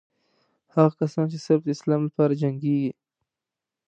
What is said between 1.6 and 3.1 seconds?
د اسلام لپاره جنګېږي.